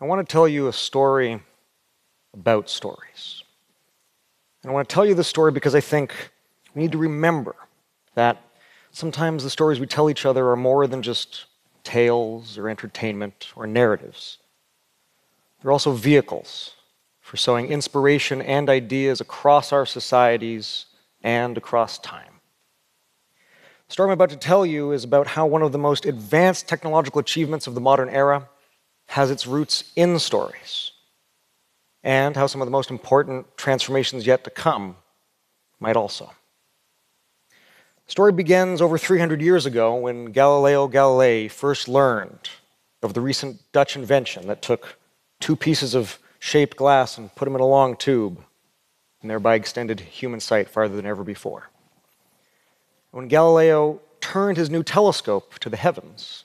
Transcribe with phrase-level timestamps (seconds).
[0.00, 1.42] I want to tell you a story
[2.32, 3.44] about stories.
[4.62, 6.14] And I want to tell you this story because I think
[6.74, 7.54] we need to remember
[8.14, 8.42] that
[8.92, 11.44] sometimes the stories we tell each other are more than just
[11.84, 14.38] tales or entertainment or narratives.
[15.60, 16.74] They're also vehicles
[17.20, 20.86] for sowing inspiration and ideas across our societies
[21.22, 22.40] and across time.
[23.88, 26.68] The story I'm about to tell you is about how one of the most advanced
[26.68, 28.48] technological achievements of the modern era
[29.10, 30.92] has its roots in stories,
[32.04, 34.94] and how some of the most important transformations yet to come
[35.80, 36.30] might also.
[38.06, 42.50] The story begins over 300 years ago when Galileo Galilei first learned
[43.02, 44.96] of the recent Dutch invention that took
[45.40, 48.38] two pieces of shaped glass and put them in a long tube,
[49.22, 51.68] and thereby extended human sight farther than ever before.
[53.10, 56.44] When Galileo turned his new telescope to the heavens,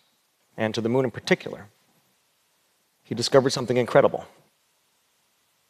[0.57, 1.67] and to the moon in particular,
[3.05, 4.25] he discovered something incredible.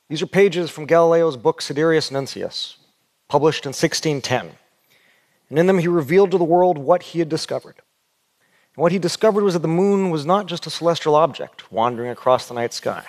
[0.10, 2.78] These are pages from Galileo's book Sidereus Nuncius,
[3.28, 4.58] published in 1610.
[5.50, 7.76] And in them, he revealed to the world what he had discovered.
[8.76, 12.10] And what he discovered was that the moon was not just a celestial object wandering
[12.10, 13.06] across the night sky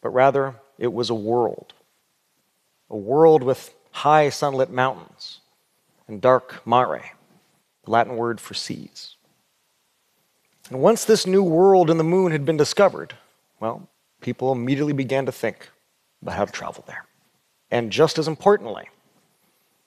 [0.00, 1.72] but rather it was a world.
[2.88, 5.40] A world with high sunlit mountains
[6.08, 7.12] and dark mare,
[7.84, 9.16] the Latin word for seas.
[10.70, 13.14] And once this new world in the moon had been discovered,
[13.58, 13.88] well,
[14.20, 15.68] people immediately began to think
[16.22, 17.06] about how to travel there.
[17.72, 18.88] And just as importantly,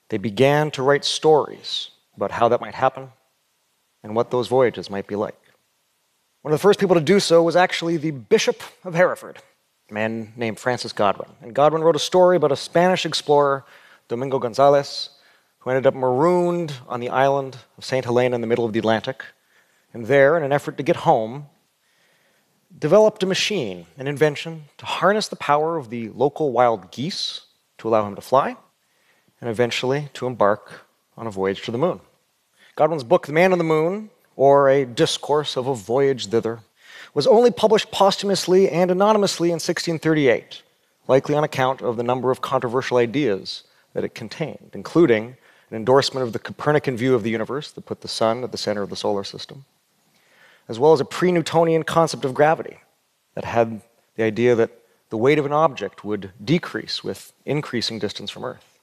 [0.09, 3.09] they began to write stories about how that might happen
[4.03, 5.39] and what those voyages might be like.
[6.41, 9.37] One of the first people to do so was actually the Bishop of Hereford,
[9.89, 11.29] a man named Francis Godwin.
[11.41, 13.63] And Godwin wrote a story about a Spanish explorer,
[14.09, 15.09] Domingo Gonzalez,
[15.59, 18.03] who ended up marooned on the island of St.
[18.03, 19.23] Helena in the middle of the Atlantic.
[19.94, 21.47] And there, in an effort to get home,
[22.77, 27.41] developed a machine, an invention, to harness the power of the local wild geese
[27.77, 28.58] to allow him to fly,
[29.39, 30.85] and eventually to embark
[31.16, 32.00] on a voyage to the moon.
[32.75, 36.62] Godwin's book, The Man on the Moon, or A Discourse of a Voyage Thither,
[37.13, 40.63] was only published posthumously and anonymously in 1638,
[41.07, 43.63] likely on account of the number of controversial ideas
[43.94, 45.38] that it contained, including
[45.69, 48.57] an endorsement of the Copernican view of the universe that put the sun at the
[48.57, 49.66] center of the solar system,
[50.68, 52.78] as well as a pre Newtonian concept of gravity
[53.35, 53.81] that had
[54.16, 54.72] the idea that
[55.09, 58.79] the weight of an object would decrease with increasing distance from Earth.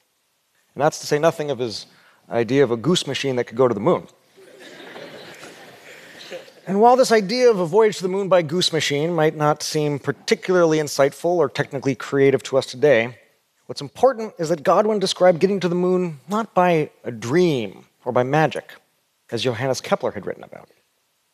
[0.73, 1.87] And that's to say nothing of his
[2.29, 4.07] idea of a goose machine that could go to the moon.
[6.67, 9.63] And while this idea of a voyage to the moon by goose machine might not
[9.63, 13.17] seem particularly insightful or technically creative to us today,
[13.65, 18.11] what's important is that Godwin described getting to the moon not by a dream or
[18.11, 18.73] by magic,
[19.31, 20.69] as Johannes Kepler had written about,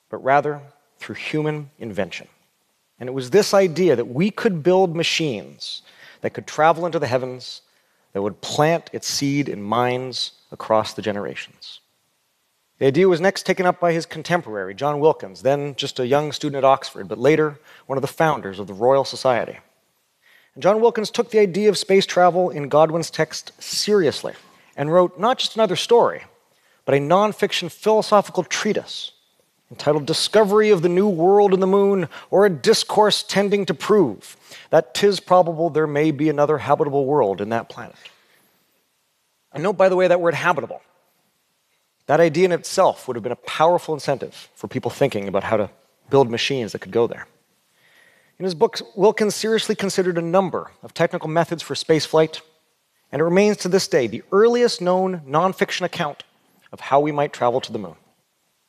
[0.10, 0.62] but rather
[1.00, 2.28] through human invention.
[3.00, 5.82] And it was this idea that we could build machines
[6.22, 7.62] that could travel into the heavens
[8.14, 11.80] that would plant its seed in minds across the generations.
[12.80, 16.32] The idea was next taken up by his contemporary, John Wilkins, then just a young
[16.32, 19.58] student at Oxford, but later one of the founders of the Royal Society.
[20.54, 24.34] And John Wilkins took the idea of space travel in Godwin's text seriously
[24.76, 26.24] and wrote not just another story,
[26.86, 29.12] but a nonfiction philosophical treatise
[29.70, 34.38] entitled Discovery of the New World in the Moon, or a discourse tending to prove
[34.70, 37.96] that 'tis probable there may be another habitable world in that planet.
[39.52, 40.82] And note, by the way, that word habitable.
[42.06, 45.58] That idea in itself would have been a powerful incentive for people thinking about how
[45.58, 45.70] to
[46.10, 47.28] build machines that could go there.
[48.40, 52.40] In his book, Wilkins seriously considered a number of technical methods for spaceflight,
[53.12, 56.24] and it remains to this day the earliest known nonfiction account
[56.72, 57.96] of how we might travel to the moon.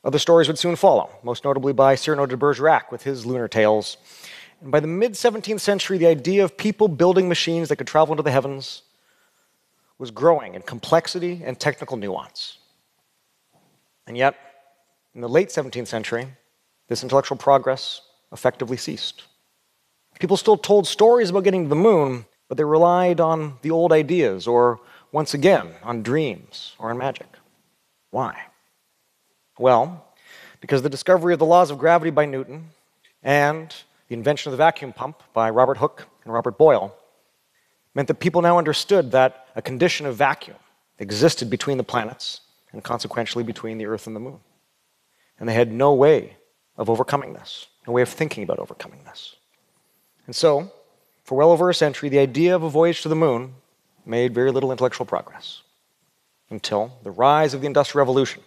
[0.05, 3.97] Other stories would soon follow, most notably by Cyrano de Bergerac with his Lunar Tales.
[4.61, 8.13] And by the mid 17th century, the idea of people building machines that could travel
[8.13, 8.83] into the heavens
[9.99, 12.59] was growing in complexity and technical nuance.
[14.07, 14.37] And yet,
[15.15, 16.29] in the late 17th century,
[16.89, 18.01] this intellectual progress
[18.33, 19.25] effectively ceased.
[20.19, 23.93] People still told stories about getting to the moon, but they relied on the old
[23.93, 24.81] ideas, or
[25.13, 27.29] once again, on dreams or on magic.
[28.11, 28.48] Why?
[29.59, 30.05] Well,
[30.61, 32.71] because the discovery of the laws of gravity by Newton
[33.23, 33.75] and
[34.09, 36.95] the invention of the vacuum pump by Robert Hooke and Robert Boyle
[37.95, 40.57] meant that people now understood that a condition of vacuum
[40.99, 42.41] existed between the planets
[42.73, 44.41] and consequentially between the Earth and the Moon.
[45.39, 46.37] And they had no way
[46.77, 49.37] of overcoming this, no way of thinking about overcoming this.
[50.27, 50.73] And so,
[51.25, 53.55] for well over a century, the idea of a voyage to the moon
[54.07, 55.63] made very little intellectual progress
[56.51, 58.43] until the rise of the Industrial Revolution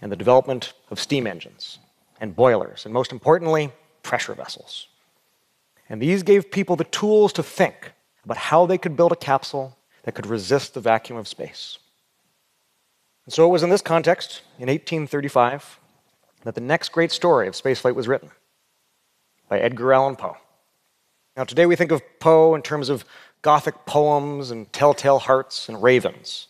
[0.00, 1.78] and the development of steam engines
[2.20, 3.72] and boilers, and most importantly,
[4.02, 4.88] pressure vessels.
[5.88, 7.92] And these gave people the tools to think
[8.24, 11.78] about how they could build a capsule that could resist the vacuum of space.
[13.24, 15.80] And so it was in this context, in 1835,
[16.44, 18.30] that the next great story of spaceflight was written
[19.48, 20.36] by Edgar Allan Poe.
[21.36, 23.04] Now, today we think of Poe in terms of
[23.42, 26.48] Gothic poems and telltale hearts and ravens,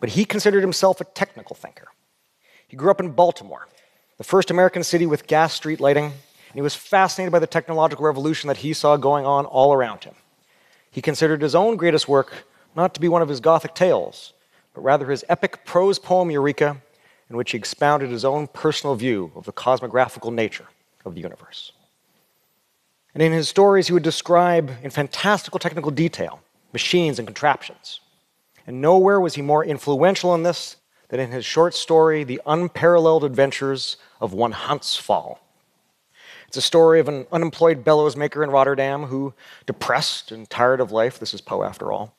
[0.00, 1.88] but he considered himself a technical thinker.
[2.68, 3.66] He grew up in Baltimore,
[4.18, 8.04] the first American city with gas street lighting, and he was fascinated by the technological
[8.04, 10.14] revolution that he saw going on all around him.
[10.90, 14.34] He considered his own greatest work not to be one of his Gothic tales,
[14.74, 16.76] but rather his epic prose poem Eureka,
[17.30, 20.66] in which he expounded his own personal view of the cosmographical nature
[21.04, 21.72] of the universe.
[23.14, 26.40] And in his stories, he would describe in fantastical technical detail
[26.72, 28.00] machines and contraptions.
[28.66, 30.76] And nowhere was he more influential in this
[31.08, 35.38] than in his short story, The Unparalleled Adventures of One Hans Pfaall.
[36.46, 39.34] It's a story of an unemployed bellows maker in Rotterdam who,
[39.66, 42.14] depressed and tired of life, this is Poe after all,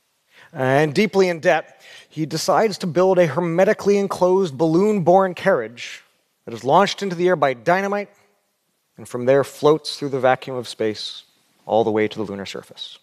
[0.53, 6.03] and deeply in debt, he decides to build a hermetically enclosed balloon borne carriage
[6.45, 8.09] that is launched into the air by dynamite
[8.97, 11.23] and from there floats through the vacuum of space
[11.65, 12.97] all the way to the lunar surface.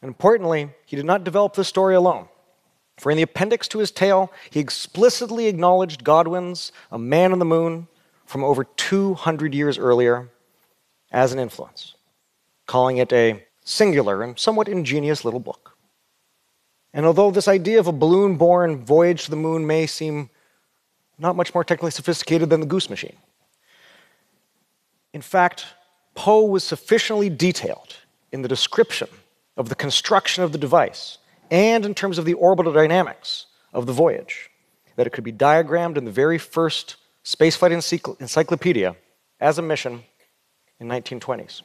[0.00, 2.28] And importantly, he did not develop this story alone.
[2.98, 7.44] For in the appendix to his tale, he explicitly acknowledged Godwin's A Man on the
[7.44, 7.88] Moon
[8.26, 10.30] from over 200 years earlier
[11.10, 11.94] as an influence,
[12.66, 15.76] calling it a singular and somewhat ingenious little book.
[16.94, 20.30] And although this idea of a balloon borne voyage to the moon may seem
[21.18, 23.16] not much more technically sophisticated than the goose machine,
[25.12, 25.66] in fact,
[26.14, 27.96] Poe was sufficiently detailed
[28.32, 29.08] in the description
[29.56, 31.18] of the construction of the device
[31.52, 33.44] and in terms of the orbital dynamics
[33.74, 34.48] of the voyage
[34.96, 37.70] that it could be diagrammed in the very first spaceflight
[38.20, 38.96] encyclopedia
[39.38, 40.02] as a mission
[40.80, 41.60] in 1920s.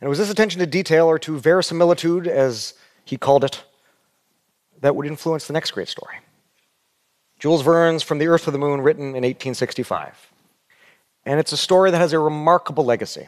[0.00, 3.64] And it was this attention to detail, or to verisimilitude, as he called it,
[4.80, 6.14] that would influence the next great story.
[7.40, 10.30] Jules Verne's From the Earth to the Moon, written in 1865.
[11.24, 13.26] And it's a story that has a remarkable legacy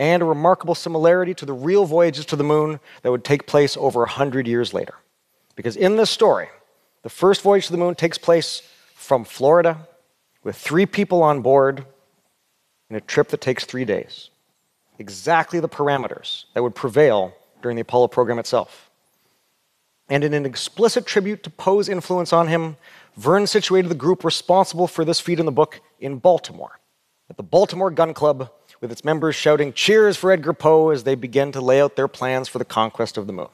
[0.00, 3.76] and a remarkable similarity to the real voyages to the moon that would take place
[3.76, 4.94] over 100 years later.
[5.54, 6.48] Because in this story,
[7.02, 8.62] the first voyage to the moon takes place
[8.94, 9.86] from Florida
[10.42, 11.84] with three people on board
[12.88, 14.30] in a trip that takes three days.
[14.98, 18.90] Exactly the parameters that would prevail during the Apollo program itself.
[20.08, 22.78] And in an explicit tribute to Poe's influence on him,
[23.18, 26.80] Verne situated the group responsible for this feat in the book in Baltimore
[27.28, 28.50] at the Baltimore Gun Club
[28.80, 32.08] with its members shouting cheers for Edgar Poe as they begin to lay out their
[32.08, 33.48] plans for the conquest of the moon.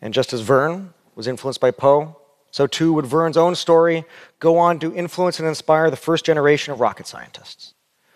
[0.00, 2.16] And just as Verne was influenced by Poe,
[2.50, 4.04] so too would Verne's own story
[4.40, 7.74] go on to influence and inspire the first generation of rocket scientists.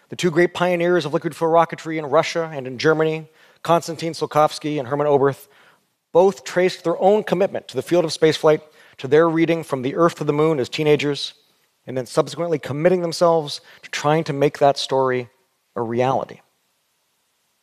[0.08, 3.28] The two great pioneers of liquid fuel rocketry in Russia and in Germany,
[3.62, 5.48] Konstantin Tsiolkovsky and Hermann Oberth,
[6.12, 8.60] both traced their own commitment to the field of spaceflight
[8.98, 11.32] to their reading From the Earth to the Moon as teenagers
[11.86, 15.30] and then subsequently committing themselves to trying to make that story
[15.76, 16.40] a reality.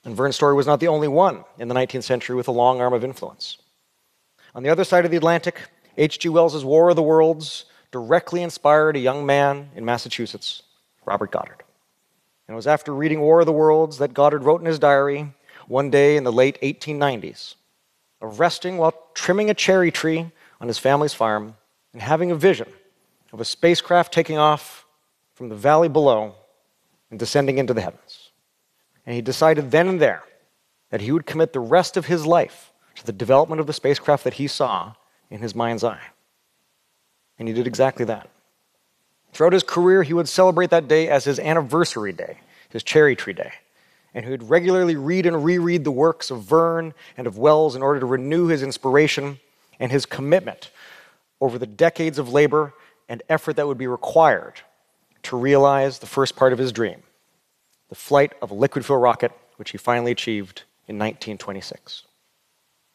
[0.06, 2.82] And Verne's story was not the only one in the 19th century with a long
[2.82, 3.58] arm of influence.
[4.56, 5.60] On the other side of the Atlantic,
[5.98, 6.30] H.G.
[6.30, 10.64] Wells' War of the Worlds directly inspired a young man in Massachusetts,
[11.06, 11.64] Robert Goddard.
[12.48, 15.34] And it was after reading War of the Worlds that Goddard wrote in his diary
[15.68, 17.56] one day in the late 1890s
[18.22, 21.56] of resting while trimming a cherry tree on his family's farm
[21.94, 22.68] and having a vision
[23.32, 24.86] of a spacecraft taking off
[25.34, 26.36] from the valley below
[27.10, 28.30] and descending into the heavens.
[29.06, 30.24] And he decided then and there
[30.90, 34.24] that he would commit the rest of his life to the development of the spacecraft
[34.24, 34.94] that he saw
[35.30, 36.02] in his mind's eye.
[37.38, 38.30] And he did exactly that.
[39.32, 42.40] Throughout his career, he would celebrate that day as his anniversary day,
[42.70, 43.54] his cherry tree day.
[44.14, 47.84] And he would regularly read and reread the works of Verne and of Wells in
[47.84, 49.40] order to renew his inspiration
[49.80, 50.72] and his commitment
[51.40, 52.74] over the decades of labor
[53.08, 54.62] and effort that would be required
[55.24, 57.04] to realize the first part of his dream
[57.90, 62.04] the flight of a liquid fuel rocket, which he finally achieved in 1926.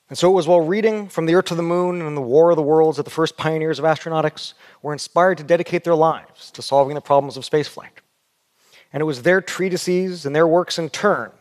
[0.09, 2.51] And so it was while reading From the Earth to the Moon and The War
[2.51, 4.53] of the Worlds that the first pioneers of astronautics
[4.83, 8.03] were inspired to dedicate their lives to solving the problems of spaceflight.
[8.93, 11.33] And it was their treatises and their works in turn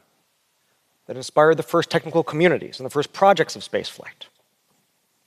[1.06, 4.28] that inspired the first technical communities and the first projects of spaceflight,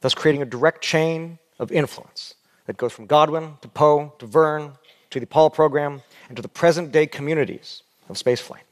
[0.00, 2.34] thus creating a direct chain of influence
[2.64, 4.72] that goes from Godwin to Poe to Verne
[5.10, 8.62] to the Apollo program and to the present day communities of spaceflight.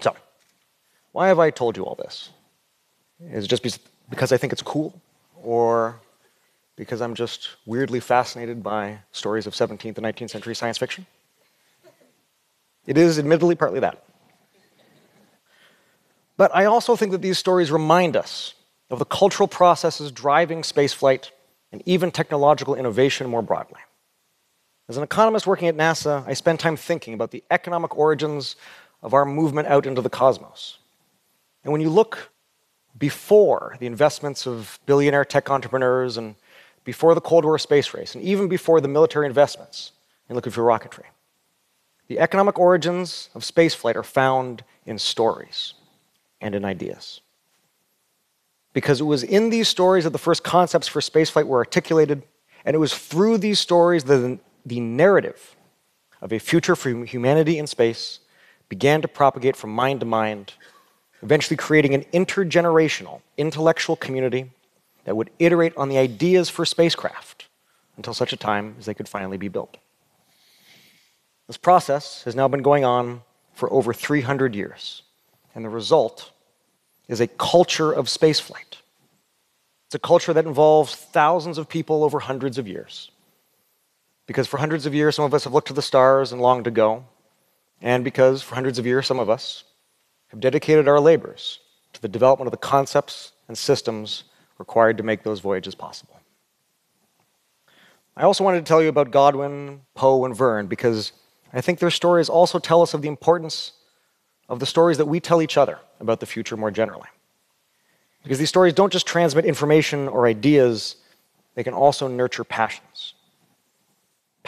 [0.00, 0.14] So,
[1.12, 2.30] why have I told you all this?
[3.20, 3.80] Is it just
[4.10, 5.00] because I think it's cool?
[5.42, 6.00] Or
[6.76, 11.06] because I'm just weirdly fascinated by stories of 17th and 19th century science fiction?
[12.86, 14.04] It is admittedly partly that.
[16.36, 18.54] But I also think that these stories remind us
[18.90, 21.30] of the cultural processes driving spaceflight
[21.72, 23.80] and even technological innovation more broadly.
[24.88, 28.56] As an economist working at NASA, I spend time thinking about the economic origins
[29.02, 30.78] of our movement out into the cosmos.
[31.62, 32.30] And when you look
[32.96, 36.36] before the investments of billionaire tech entrepreneurs and
[36.84, 39.92] before the Cold War space race, and even before the military investments
[40.28, 41.04] in liquid fuel rocketry,
[42.06, 45.74] the economic origins of spaceflight are found in stories
[46.40, 47.20] and in ideas.
[48.72, 52.22] Because it was in these stories that the first concepts for spaceflight were articulated,
[52.64, 55.56] and it was through these stories that the narrative
[56.20, 58.20] of a future for humanity in space
[58.68, 60.52] began to propagate from mind to mind,
[61.22, 64.50] eventually creating an intergenerational intellectual community
[65.04, 67.48] that would iterate on the ideas for spacecraft
[67.96, 69.78] until such a time as they could finally be built.
[71.46, 73.22] This process has now been going on
[73.54, 75.02] for over 300 years,
[75.54, 76.30] and the result
[77.08, 78.76] is a culture of spaceflight.
[79.86, 83.10] It's a culture that involves thousands of people over hundreds of years.
[84.28, 86.66] Because for hundreds of years, some of us have looked to the stars and longed
[86.66, 87.06] to go,
[87.80, 89.64] and because for hundreds of years, some of us
[90.28, 91.60] have dedicated our labors
[91.94, 94.24] to the development of the concepts and systems
[94.58, 96.20] required to make those voyages possible.
[98.18, 101.12] I also wanted to tell you about Godwin, Poe, and Verne because
[101.54, 103.72] I think their stories also tell us of the importance
[104.50, 107.08] of the stories that we tell each other about the future more generally.
[108.24, 110.96] Because these stories don't just transmit information or ideas,
[111.54, 113.14] they can also nurture passions.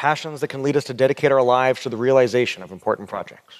[0.01, 3.55] Passions that can lead us to dedicate our lives to the realization of important projects.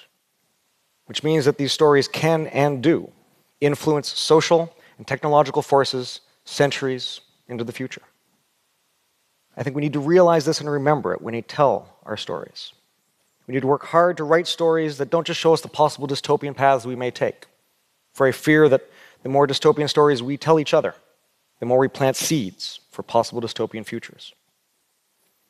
[1.05, 3.11] Which means that these stories can and do
[3.59, 8.01] influence social and technological forces centuries into the future.
[9.55, 12.73] I think we need to realize this and remember it when we tell our stories.
[13.45, 16.07] We need to work hard to write stories that don't just show us the possible
[16.07, 17.45] dystopian paths we may take,
[18.15, 18.89] for I fear that
[19.21, 20.95] the more dystopian stories we tell each other,
[21.59, 24.33] the more we plant seeds for possible dystopian futures.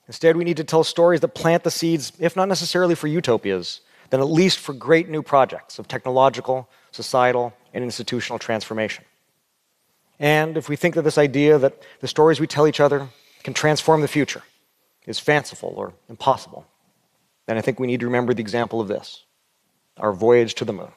[0.07, 3.81] Instead, we need to tell stories that plant the seeds, if not necessarily for utopias,
[4.09, 9.05] then at least for great new projects of technological, societal, and institutional transformation.
[10.19, 13.09] And if we think that this idea that the stories we tell each other
[13.43, 14.43] can transform the future
[15.07, 16.67] is fanciful or impossible,
[17.47, 19.23] then I think we need to remember the example of this
[19.97, 20.91] our voyage to the moon.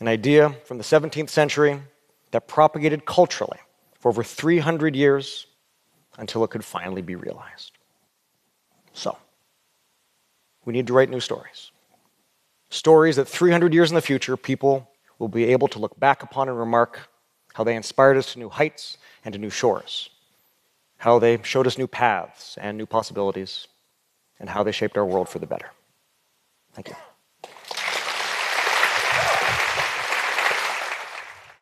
[0.00, 1.80] An idea from the 17th century
[2.32, 3.58] that propagated culturally
[3.98, 5.46] for over 300 years
[6.18, 7.75] until it could finally be realized.
[8.96, 9.18] So,
[10.64, 11.70] we need to write new stories.
[12.70, 16.48] Stories that 300 years in the future, people will be able to look back upon
[16.48, 17.10] and remark
[17.52, 20.08] how they inspired us to new heights and to new shores,
[20.96, 23.68] how they showed us new paths and new possibilities,
[24.40, 25.70] and how they shaped our world for the better.
[26.72, 26.96] Thank you.